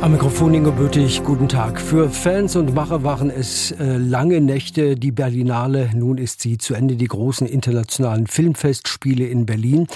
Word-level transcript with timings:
Am 0.00 0.12
Mikrofon 0.12 0.54
Ingo 0.54 0.70
Bötig, 0.70 1.24
guten 1.24 1.48
Tag. 1.48 1.80
Für 1.80 2.08
Fans 2.08 2.54
und 2.54 2.72
Macher 2.72 3.02
waren 3.02 3.30
es 3.30 3.72
äh, 3.72 3.96
lange 3.96 4.40
Nächte, 4.40 4.94
die 4.94 5.10
Berlinale. 5.10 5.90
Nun 5.92 6.18
ist 6.18 6.40
sie 6.40 6.56
zu 6.56 6.74
Ende, 6.74 6.94
die 6.94 7.08
großen 7.08 7.48
internationalen 7.48 8.28
Filmfestspiele 8.28 9.26
in 9.26 9.44
Berlin. 9.44 9.88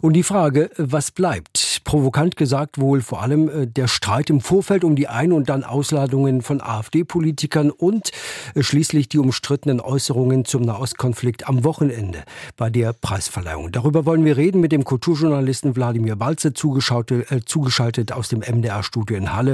Und 0.00 0.14
die 0.14 0.22
Frage, 0.22 0.70
was 0.78 1.10
bleibt? 1.10 1.70
provokant 1.90 2.36
gesagt 2.36 2.78
wohl 2.78 3.00
vor 3.00 3.20
allem 3.20 3.48
äh, 3.48 3.66
der 3.66 3.88
Streit 3.88 4.30
im 4.30 4.40
Vorfeld 4.40 4.84
um 4.84 4.94
die 4.94 5.08
Ein- 5.08 5.32
und 5.32 5.48
dann 5.48 5.64
Ausladungen 5.64 6.40
von 6.40 6.60
AfD-Politikern 6.60 7.70
und 7.70 8.12
äh, 8.54 8.62
schließlich 8.62 9.08
die 9.08 9.18
umstrittenen 9.18 9.80
Äußerungen 9.80 10.44
zum 10.44 10.62
Nahostkonflikt 10.62 11.48
am 11.48 11.64
Wochenende 11.64 12.22
bei 12.56 12.70
der 12.70 12.92
Preisverleihung. 12.92 13.72
Darüber 13.72 14.06
wollen 14.06 14.24
wir 14.24 14.36
reden 14.36 14.60
mit 14.60 14.70
dem 14.70 14.84
Kulturjournalisten 14.84 15.74
Wladimir 15.74 16.14
Balze, 16.14 16.48
äh, 16.50 17.40
zugeschaltet 17.44 18.12
aus 18.12 18.28
dem 18.28 18.40
MDR-Studio 18.40 19.16
in 19.16 19.34
Halle. 19.34 19.49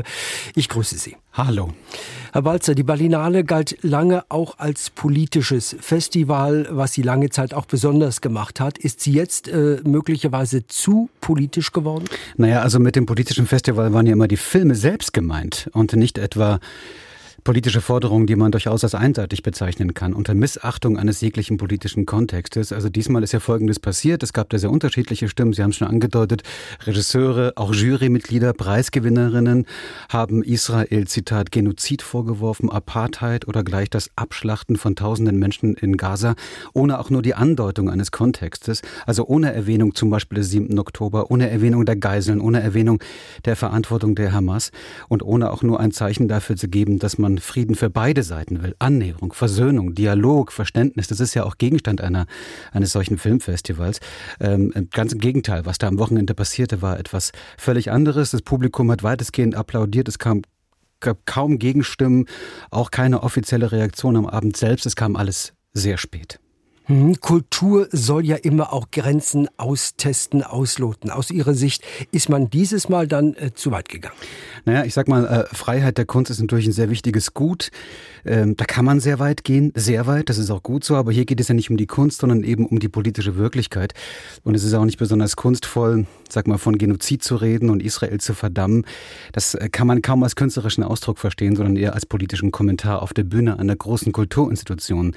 Ich 0.54 0.68
grüße 0.68 0.96
Sie. 0.98 1.16
Hallo. 1.32 1.70
Herr 2.32 2.42
Balzer, 2.42 2.74
die 2.74 2.82
Berlinale 2.82 3.44
galt 3.44 3.76
lange 3.82 4.24
auch 4.30 4.58
als 4.58 4.90
politisches 4.90 5.76
Festival, 5.80 6.66
was 6.70 6.94
sie 6.94 7.02
lange 7.02 7.30
Zeit 7.30 7.54
auch 7.54 7.66
besonders 7.66 8.20
gemacht 8.20 8.60
hat. 8.60 8.78
Ist 8.78 9.00
sie 9.00 9.12
jetzt 9.12 9.48
äh, 9.48 9.80
möglicherweise 9.84 10.66
zu 10.66 11.10
politisch 11.20 11.72
geworden? 11.72 12.04
Naja, 12.36 12.62
also 12.62 12.78
mit 12.78 12.96
dem 12.96 13.06
politischen 13.06 13.46
Festival 13.46 13.92
waren 13.92 14.06
ja 14.06 14.12
immer 14.12 14.28
die 14.28 14.36
Filme 14.36 14.74
selbst 14.74 15.12
gemeint 15.12 15.68
und 15.72 15.94
nicht 15.94 16.18
etwa 16.18 16.60
politische 17.46 17.80
Forderungen, 17.80 18.26
die 18.26 18.34
man 18.34 18.50
durchaus 18.50 18.82
als 18.82 18.96
einseitig 18.96 19.44
bezeichnen 19.44 19.94
kann, 19.94 20.14
unter 20.14 20.34
Missachtung 20.34 20.98
eines 20.98 21.20
jeglichen 21.20 21.58
politischen 21.58 22.04
Kontextes. 22.04 22.72
Also 22.72 22.88
diesmal 22.88 23.22
ist 23.22 23.30
ja 23.30 23.38
Folgendes 23.38 23.78
passiert. 23.78 24.24
Es 24.24 24.32
gab 24.32 24.50
da 24.50 24.58
sehr 24.58 24.72
unterschiedliche 24.72 25.28
Stimmen. 25.28 25.52
Sie 25.52 25.62
haben 25.62 25.70
es 25.70 25.76
schon 25.76 25.86
angedeutet. 25.86 26.42
Regisseure, 26.84 27.52
auch 27.54 27.72
Jurymitglieder, 27.72 28.52
Preisgewinnerinnen 28.52 29.64
haben 30.08 30.42
Israel, 30.42 31.06
Zitat, 31.06 31.52
Genozid 31.52 32.02
vorgeworfen, 32.02 32.68
Apartheid 32.68 33.46
oder 33.46 33.62
gleich 33.62 33.90
das 33.90 34.10
Abschlachten 34.16 34.74
von 34.74 34.96
tausenden 34.96 35.38
Menschen 35.38 35.76
in 35.76 35.96
Gaza, 35.96 36.34
ohne 36.72 36.98
auch 36.98 37.10
nur 37.10 37.22
die 37.22 37.36
Andeutung 37.36 37.88
eines 37.88 38.10
Kontextes. 38.10 38.82
Also 39.06 39.24
ohne 39.24 39.54
Erwähnung 39.54 39.94
zum 39.94 40.10
Beispiel 40.10 40.38
des 40.38 40.50
7. 40.50 40.76
Oktober, 40.80 41.30
ohne 41.30 41.48
Erwähnung 41.48 41.86
der 41.86 41.94
Geiseln, 41.94 42.40
ohne 42.40 42.60
Erwähnung 42.60 43.00
der 43.44 43.54
Verantwortung 43.54 44.16
der 44.16 44.32
Hamas 44.32 44.72
und 45.06 45.22
ohne 45.22 45.52
auch 45.52 45.62
nur 45.62 45.78
ein 45.78 45.92
Zeichen 45.92 46.26
dafür 46.26 46.56
zu 46.56 46.66
geben, 46.66 46.98
dass 46.98 47.18
man 47.18 47.35
Frieden 47.38 47.74
für 47.74 47.90
beide 47.90 48.22
Seiten 48.22 48.62
will. 48.62 48.74
Annäherung, 48.78 49.32
Versöhnung, 49.32 49.94
Dialog, 49.94 50.52
Verständnis. 50.52 51.08
Das 51.08 51.20
ist 51.20 51.34
ja 51.34 51.44
auch 51.44 51.58
Gegenstand 51.58 52.00
einer, 52.00 52.26
eines 52.72 52.92
solchen 52.92 53.18
Filmfestivals. 53.18 54.00
Ähm, 54.40 54.72
ganz 54.92 55.12
im 55.12 55.18
Gegenteil, 55.18 55.66
was 55.66 55.78
da 55.78 55.88
am 55.88 55.98
Wochenende 55.98 56.34
passierte, 56.34 56.82
war 56.82 56.98
etwas 56.98 57.32
völlig 57.56 57.90
anderes. 57.90 58.30
Das 58.30 58.42
Publikum 58.42 58.90
hat 58.90 59.02
weitestgehend 59.02 59.54
applaudiert. 59.54 60.08
Es 60.08 60.18
kam 60.18 60.42
gab 61.00 61.26
kaum 61.26 61.58
Gegenstimmen, 61.58 62.26
auch 62.70 62.90
keine 62.90 63.22
offizielle 63.22 63.70
Reaktion 63.70 64.16
am 64.16 64.26
Abend 64.26 64.56
selbst. 64.56 64.86
Es 64.86 64.96
kam 64.96 65.14
alles 65.14 65.52
sehr 65.74 65.98
spät. 65.98 66.40
Hm, 66.86 67.20
Kultur 67.20 67.88
soll 67.90 68.24
ja 68.24 68.36
immer 68.36 68.72
auch 68.72 68.92
Grenzen 68.92 69.48
austesten, 69.56 70.44
ausloten. 70.44 71.10
Aus 71.10 71.32
Ihrer 71.32 71.54
Sicht 71.54 71.82
ist 72.12 72.28
man 72.28 72.48
dieses 72.48 72.88
Mal 72.88 73.08
dann 73.08 73.34
äh, 73.34 73.52
zu 73.54 73.72
weit 73.72 73.88
gegangen? 73.88 74.14
Naja, 74.64 74.84
ich 74.84 74.94
sag 74.94 75.08
mal, 75.08 75.26
äh, 75.26 75.54
Freiheit 75.54 75.98
der 75.98 76.04
Kunst 76.04 76.30
ist 76.30 76.40
natürlich 76.40 76.66
ein 76.66 76.72
sehr 76.72 76.88
wichtiges 76.88 77.34
Gut. 77.34 77.70
Ähm, 78.24 78.56
da 78.56 78.64
kann 78.64 78.84
man 78.84 79.00
sehr 79.00 79.18
weit 79.18 79.44
gehen, 79.44 79.72
sehr 79.74 80.06
weit, 80.06 80.28
das 80.28 80.38
ist 80.38 80.50
auch 80.50 80.62
gut 80.62 80.84
so, 80.84 80.96
aber 80.96 81.12
hier 81.12 81.24
geht 81.24 81.40
es 81.40 81.48
ja 81.48 81.54
nicht 81.54 81.70
um 81.70 81.76
die 81.76 81.86
Kunst, 81.86 82.20
sondern 82.20 82.42
eben 82.42 82.66
um 82.66 82.78
die 82.78 82.88
politische 82.88 83.36
Wirklichkeit. 83.36 83.94
Und 84.44 84.54
es 84.54 84.64
ist 84.64 84.74
auch 84.74 84.84
nicht 84.84 84.98
besonders 84.98 85.36
kunstvoll, 85.36 86.06
sag 86.28 86.46
mal, 86.46 86.58
von 86.58 86.78
Genozid 86.78 87.22
zu 87.22 87.36
reden 87.36 87.70
und 87.70 87.82
Israel 87.82 88.18
zu 88.18 88.34
verdammen. 88.34 88.84
Das 89.32 89.54
äh, 89.54 89.68
kann 89.68 89.86
man 89.86 90.02
kaum 90.02 90.22
als 90.22 90.36
künstlerischen 90.36 90.82
Ausdruck 90.84 91.18
verstehen, 91.18 91.56
sondern 91.56 91.76
eher 91.76 91.94
als 91.94 92.06
politischen 92.06 92.52
Kommentar 92.52 93.02
auf 93.02 93.12
der 93.12 93.24
Bühne 93.24 93.58
einer 93.58 93.76
großen 93.76 94.12
Kulturinstitution. 94.12 95.14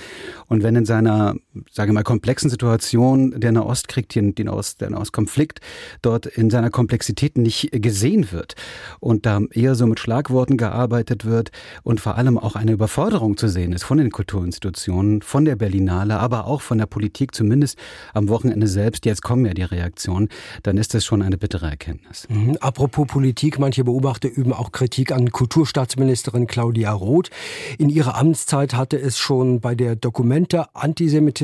Und 0.48 0.64
wenn 0.64 0.76
in 0.76 0.86
seiner, 0.86 1.36
sage 1.72 1.94
mal, 1.94 2.04
komplexen 2.04 2.50
Situation 2.50 3.40
der 3.40 3.52
Nahostkrieg, 3.52 4.10
den 4.10 4.50
Ost, 4.50 4.82
der 4.82 4.90
Nahostkonflikt 4.90 5.60
dort 6.02 6.26
in 6.26 6.50
seiner 6.50 6.70
Komplexität 6.70 7.38
nicht 7.38 7.70
gesehen 7.72 8.32
wird 8.32 8.56
und 9.00 9.26
da 9.26 9.42
eher 9.52 9.76
so 9.76 9.86
mit 9.88 10.00
Schlagworten 10.00 10.58
gearbeitet 10.58 11.26
wird 11.26 11.52
und 11.84 12.00
vor 12.00 12.18
allem 12.18 12.38
auch 12.38 12.56
eine 12.56 12.72
Überforderung 12.72 13.00
Forderung 13.10 13.38
zu 13.38 13.48
sehen 13.48 13.74
ist 13.74 13.84
von 13.84 13.98
den 13.98 14.12
Kulturinstitutionen, 14.12 15.22
von 15.22 15.46
der 15.46 15.56
Berlinale, 15.56 16.20
aber 16.20 16.48
auch 16.48 16.62
von 16.62 16.78
der 16.78 16.86
Politik, 16.86 17.34
zumindest 17.34 17.78
am 18.14 18.30
Wochenende 18.30 18.68
selbst, 18.68 19.06
jetzt 19.06 19.22
kommen 19.22 19.46
ja 19.46 19.54
die 19.54 19.64
Reaktionen, 19.64 20.30
dann 20.64 20.78
ist 20.78 20.94
das 20.94 21.06
schon 21.06 21.22
eine 21.22 21.38
bittere 21.38 21.68
Erkenntnis. 21.68 22.28
Mhm. 22.30 22.58
Apropos 22.60 23.08
Politik, 23.08 23.58
manche 23.58 23.84
Beobachter 23.84 24.30
üben 24.30 24.54
auch 24.54 24.72
Kritik 24.72 25.12
an 25.12 25.32
Kulturstaatsministerin 25.32 26.48
Claudia 26.48 26.92
Roth. 26.92 27.30
In 27.78 27.90
ihrer 27.90 28.16
Amtszeit 28.16 28.74
hatte 28.74 29.00
es 29.00 29.18
schon 29.18 29.60
bei 29.60 29.76
der 29.76 29.96
Dokumente 29.96 30.74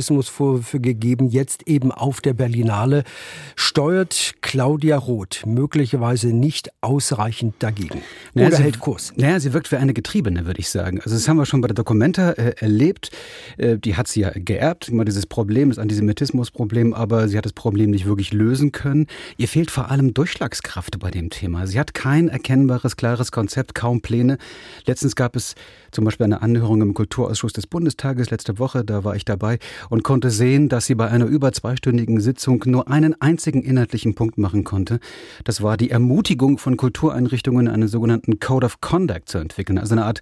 Antisemitismusvorwürfe 0.06 0.80
gegeben, 0.80 1.30
jetzt 1.30 1.68
eben 1.68 1.92
auf 1.92 2.22
der 2.22 2.34
Berlinale. 2.34 3.04
Steuert 3.56 4.36
Claudia 4.42 4.98
Roth 4.98 5.44
möglicherweise 5.46 6.28
nicht 6.28 6.70
ausreichend 6.82 7.56
dagegen? 7.60 8.02
Oder 8.34 8.50
naja, 8.50 8.58
hält 8.58 8.80
Kurs? 8.80 9.14
Naja, 9.16 9.40
sie 9.40 9.54
wirkt 9.54 9.72
wie 9.72 9.78
eine 9.78 9.94
Getriebene, 9.94 10.46
würde 10.46 10.60
ich 10.60 10.70
sagen. 10.70 11.00
Also 11.02 11.16
das 11.16 11.28
haben 11.28 11.38
wir 11.38 11.46
wir 11.46 11.50
schon 11.50 11.62
bei 11.62 11.68
der 11.68 11.76
Documenta 11.76 12.32
äh, 12.32 12.56
erlebt. 12.60 13.12
Äh, 13.58 13.78
die 13.78 13.96
hat 13.96 14.08
sie 14.08 14.22
ja 14.22 14.32
geerbt, 14.34 14.90
immer 14.90 15.06
dieses 15.06 15.26
Problem, 15.26 15.70
das 15.70 15.80
Antisemitismusproblem, 15.80 16.94
aber 16.94 17.28
sie 17.28 17.38
hat 17.38 17.46
das 17.46 17.54
Problem 17.54 17.92
nicht 17.92 18.06
wirklich 18.06 18.34
lösen 18.34 18.72
können. 18.72 19.08
Ihr 19.38 19.48
fehlt 19.48 19.72
vor 19.72 19.92
allem 19.92 20.14
Durchschlagskraft 20.14 21.00
bei 21.00 21.12
dem 21.12 21.30
Thema. 21.30 21.68
Sie 21.68 21.80
hat 21.80 21.94
kein 21.94 22.28
erkennbares, 22.28 22.98
klares 22.98 23.32
Konzept, 23.32 23.76
kaum 23.76 24.02
Pläne. 24.02 24.38
Letztens 24.86 25.16
gab 25.16 25.36
es 25.36 25.56
zum 25.92 26.04
Beispiel 26.04 26.26
eine 26.26 26.42
Anhörung 26.42 26.82
im 26.82 26.94
Kulturausschuss 26.94 27.54
des 27.54 27.68
Bundestages 27.68 28.30
letzte 28.30 28.60
Woche, 28.60 28.84
da 28.84 29.04
war 29.04 29.16
ich 29.16 29.26
dabei 29.26 29.60
und 29.90 29.95
konnte 30.04 30.30
sehen, 30.30 30.70
dass 30.70 30.86
sie 30.86 30.96
bei 30.96 31.08
einer 31.08 31.26
über 31.26 31.52
zweistündigen 31.52 32.20
Sitzung 32.20 32.64
nur 32.66 32.90
einen 32.90 33.20
einzigen 33.22 33.62
inhaltlichen 33.64 34.16
Punkt 34.16 34.38
machen 34.38 34.64
konnte. 34.64 35.00
Das 35.44 35.62
war 35.62 35.78
die 35.78 35.92
Ermutigung 35.92 36.58
von 36.58 36.78
Kultureinrichtungen, 36.78 37.68
einen 37.68 37.88
sogenannten 37.88 38.40
Code 38.40 38.66
of 38.66 38.82
Conduct 38.82 39.30
zu 39.30 39.38
entwickeln, 39.38 39.78
also 39.78 39.94
eine 39.94 40.06
Art 40.06 40.22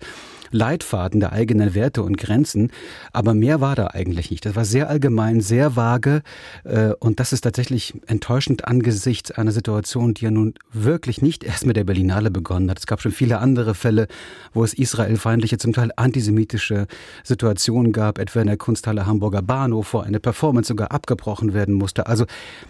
Leitfaden 0.53 1.19
der 1.19 1.33
eigenen 1.33 1.73
Werte 1.73 2.03
und 2.03 2.17
Grenzen. 2.17 2.71
Aber 3.11 3.33
mehr 3.33 3.59
war 3.59 3.75
da 3.75 3.87
eigentlich 3.87 4.31
nicht. 4.31 4.45
Das 4.45 4.55
war 4.55 4.65
sehr 4.65 4.87
allgemein, 4.87 5.41
sehr 5.41 5.75
vage. 5.75 6.21
Äh, 6.63 6.93
und 6.99 7.19
das 7.19 7.33
ist 7.33 7.41
tatsächlich 7.41 7.95
enttäuschend 8.07 8.65
angesichts 8.65 9.31
einer 9.31 9.51
Situation, 9.51 10.13
die 10.13 10.25
ja 10.25 10.31
nun 10.31 10.53
wirklich 10.71 11.21
nicht 11.21 11.43
erst 11.43 11.65
mit 11.65 11.75
der 11.75 11.83
Berlinale 11.83 12.31
begonnen 12.31 12.69
hat. 12.69 12.79
Es 12.79 12.87
gab 12.87 13.01
schon 13.01 13.11
viele 13.11 13.39
andere 13.39 13.73
Fälle, 13.73 14.07
wo 14.53 14.63
es 14.63 14.73
israelfeindliche, 14.73 15.57
zum 15.57 15.73
Teil 15.73 15.91
antisemitische 15.95 16.87
Situationen 17.23 17.91
gab, 17.91 18.19
etwa 18.19 18.41
in 18.41 18.47
der 18.47 18.57
Kunsthalle 18.57 19.05
Hamburger 19.05 19.41
Bahnhof, 19.63 19.93
wo 19.93 19.99
eine 19.99 20.19
Performance 20.19 20.67
sogar 20.67 20.91
abgebrochen 20.91 21.53
werden 21.53 21.75
musste. 21.75 22.07
Also 22.07 22.25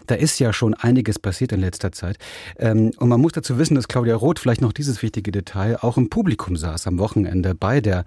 da 0.06 0.16
ist 0.16 0.40
ja 0.40 0.54
schon 0.54 0.76
einiges 0.76 1.18
passiert 1.18 1.52
in 1.52 1.60
letzter 1.60 1.92
Zeit. 1.92 2.18
Ähm, 2.60 2.92
und 2.98 3.10
man 3.10 3.20
muss 3.20 3.32
dazu 3.32 3.58
wissen, 3.58 3.76
dass 3.76 3.88
Claudia 3.88 4.16
Roth 4.16 4.40
vielleicht 4.40 4.62
noch 4.62 4.74
dieses 4.74 5.02
wichtige 5.02 5.32
Detail 5.32 5.78
auch 5.82 5.98
im 5.98 6.10
Publikum 6.10 6.56
saß 6.56 6.86
am 6.88 7.00
Wochenende 7.00 7.56
bei 7.56 7.82
der 7.82 8.04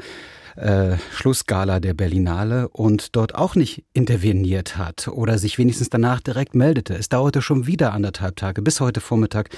äh, 0.57 0.97
Schlussgala 1.13 1.81
der 1.81 1.95
Berlinale 1.95 2.69
und 2.69 3.15
dort 3.15 3.35
auch 3.35 3.55
nicht 3.55 3.85
interveniert 3.93 4.77
hat 4.77 5.09
oder 5.09 5.39
sich 5.39 5.59
wenigstens 5.59 5.91
danach 5.91 6.21
direkt 6.21 6.55
meldete. 6.55 6.95
Es 6.95 7.09
dauerte 7.09 7.43
schon 7.43 7.67
wieder 7.67 7.93
anderthalb 7.93 8.37
Tage 8.37 8.63
bis 8.63 8.81
heute 8.81 9.01
Vormittag, 9.01 9.51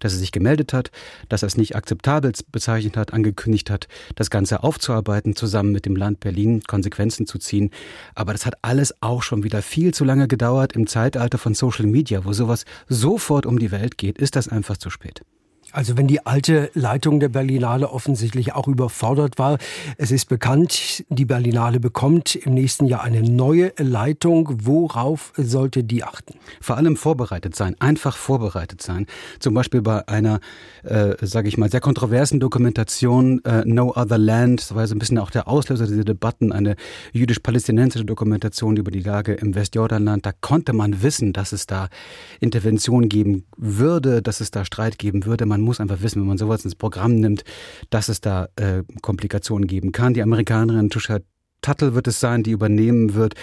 dass 0.00 0.12
er 0.12 0.18
sich 0.18 0.32
gemeldet 0.32 0.72
hat, 0.72 0.90
dass 1.28 1.42
er 1.42 1.48
es 1.48 1.56
nicht 1.56 1.76
akzeptabel 1.76 2.32
bezeichnet 2.50 2.96
hat, 2.96 3.12
angekündigt 3.12 3.70
hat, 3.70 3.88
das 4.14 4.30
Ganze 4.30 4.62
aufzuarbeiten, 4.62 5.36
zusammen 5.36 5.72
mit 5.72 5.86
dem 5.86 5.96
Land 5.96 6.20
Berlin 6.20 6.62
Konsequenzen 6.66 7.26
zu 7.26 7.38
ziehen. 7.38 7.70
Aber 8.14 8.32
das 8.32 8.46
hat 8.46 8.54
alles 8.62 8.94
auch 9.02 9.22
schon 9.22 9.44
wieder 9.44 9.62
viel 9.62 9.92
zu 9.92 10.04
lange 10.04 10.28
gedauert. 10.28 10.72
Im 10.72 10.86
Zeitalter 10.86 11.38
von 11.38 11.54
Social 11.54 11.86
Media, 11.86 12.24
wo 12.24 12.32
sowas 12.32 12.64
sofort 12.88 13.46
um 13.46 13.58
die 13.58 13.70
Welt 13.70 13.98
geht, 13.98 14.18
ist 14.18 14.36
das 14.36 14.48
einfach 14.48 14.76
zu 14.76 14.90
spät. 14.90 15.22
Also 15.74 15.96
wenn 15.96 16.06
die 16.06 16.24
alte 16.24 16.70
Leitung 16.74 17.18
der 17.18 17.28
Berlinale 17.28 17.90
offensichtlich 17.90 18.54
auch 18.54 18.68
überfordert 18.68 19.38
war. 19.38 19.58
Es 19.98 20.12
ist 20.12 20.28
bekannt, 20.28 21.04
die 21.08 21.24
Berlinale 21.24 21.80
bekommt 21.80 22.36
im 22.36 22.54
nächsten 22.54 22.86
Jahr 22.86 23.02
eine 23.02 23.22
neue 23.22 23.72
Leitung. 23.78 24.48
Worauf 24.64 25.32
sollte 25.36 25.82
die 25.82 26.04
achten? 26.04 26.34
Vor 26.60 26.76
allem 26.76 26.96
vorbereitet 26.96 27.56
sein, 27.56 27.74
einfach 27.80 28.16
vorbereitet 28.16 28.82
sein. 28.82 29.06
Zum 29.40 29.52
Beispiel 29.54 29.82
bei 29.82 30.06
einer, 30.06 30.38
äh, 30.84 31.14
sage 31.22 31.48
ich 31.48 31.58
mal, 31.58 31.68
sehr 31.68 31.80
kontroversen 31.80 32.38
Dokumentation 32.38 33.44
äh, 33.44 33.62
No 33.64 33.92
Other 33.96 34.18
Land. 34.18 34.60
Das 34.60 34.74
war 34.76 34.86
so 34.86 34.94
ein 34.94 35.00
bisschen 35.00 35.18
auch 35.18 35.30
der 35.30 35.48
Auslöser 35.48 35.88
dieser 35.88 36.04
Debatten, 36.04 36.52
eine 36.52 36.76
jüdisch-palästinensische 37.12 38.04
Dokumentation 38.04 38.76
über 38.76 38.92
die 38.92 39.00
Lage 39.00 39.34
im 39.34 39.56
Westjordanland. 39.56 40.24
Da 40.24 40.30
konnte 40.40 40.72
man 40.72 41.02
wissen, 41.02 41.32
dass 41.32 41.52
es 41.52 41.66
da 41.66 41.88
Intervention 42.38 43.08
geben 43.08 43.44
würde, 43.56 44.22
dass 44.22 44.40
es 44.40 44.52
da 44.52 44.64
Streit 44.64 45.00
geben 45.00 45.26
würde. 45.26 45.46
Man 45.46 45.63
muss 45.64 45.80
einfach 45.80 46.02
wissen, 46.02 46.20
wenn 46.20 46.28
man 46.28 46.38
sowas 46.38 46.64
ins 46.64 46.74
Programm 46.74 47.16
nimmt, 47.16 47.44
dass 47.90 48.08
es 48.08 48.20
da 48.20 48.48
äh, 48.56 48.82
Komplikationen 49.02 49.66
geben 49.66 49.92
kann. 49.92 50.14
Die 50.14 50.22
Amerikanerin 50.22 50.90
Tusha 50.90 51.18
Tattel 51.64 51.94
wird 51.94 52.06
es 52.08 52.20
sein, 52.20 52.42
die 52.42 52.50
übernehmen 52.50 53.14
wird. 53.14 53.34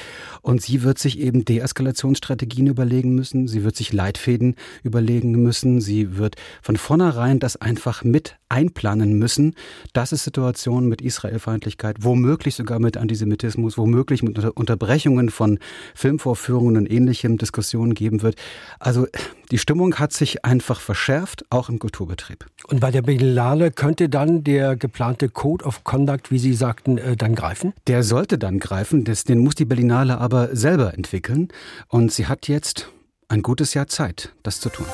Und 0.41 0.61
sie 0.61 0.83
wird 0.83 0.99
sich 0.99 1.19
eben 1.19 1.43
Deeskalationsstrategien 1.43 2.67
überlegen 2.67 3.15
müssen. 3.15 3.47
Sie 3.47 3.63
wird 3.63 3.75
sich 3.75 3.91
Leitfäden 3.93 4.55
überlegen 4.83 5.31
müssen. 5.31 5.81
Sie 5.81 6.17
wird 6.17 6.35
von 6.61 6.77
vornherein 6.77 7.39
das 7.39 7.57
einfach 7.57 8.03
mit 8.03 8.37
einplanen 8.47 9.17
müssen, 9.17 9.55
dass 9.93 10.11
es 10.11 10.23
Situationen 10.23 10.89
mit 10.89 11.01
Israelfeindlichkeit, 11.01 11.97
womöglich 12.01 12.55
sogar 12.55 12.79
mit 12.79 12.97
Antisemitismus, 12.97 13.77
womöglich 13.77 14.23
mit 14.23 14.37
Unterbrechungen 14.37 15.29
von 15.29 15.57
Filmvorführungen 15.95 16.77
und 16.77 16.91
ähnlichem 16.91 17.37
Diskussionen 17.37 17.93
geben 17.93 18.21
wird. 18.21 18.35
Also 18.79 19.07
die 19.51 19.57
Stimmung 19.57 19.95
hat 19.95 20.13
sich 20.13 20.45
einfach 20.45 20.79
verschärft, 20.79 21.45
auch 21.49 21.69
im 21.69 21.79
Kulturbetrieb. 21.79 22.45
Und 22.67 22.79
bei 22.79 22.91
der 22.91 23.01
Berlinale 23.01 23.71
könnte 23.71 24.07
dann 24.07 24.43
der 24.43 24.75
geplante 24.75 25.27
Code 25.29 25.65
of 25.65 25.83
Conduct, 25.83 26.31
wie 26.31 26.39
Sie 26.39 26.53
sagten, 26.53 26.97
äh, 26.97 27.17
dann 27.17 27.35
greifen? 27.35 27.73
Der 27.87 28.03
sollte 28.11 28.37
dann 28.37 28.59
greifen, 28.59 29.05
das, 29.05 29.23
den 29.23 29.39
muss 29.39 29.55
die 29.55 29.63
Berlinale 29.63 30.17
aber 30.17 30.53
selber 30.53 30.93
entwickeln. 30.93 31.47
Und 31.87 32.11
sie 32.11 32.27
hat 32.27 32.49
jetzt 32.49 32.89
ein 33.29 33.41
gutes 33.41 33.73
Jahr 33.73 33.87
Zeit, 33.87 34.33
das 34.43 34.59
zu 34.59 34.67
tun. 34.69 34.85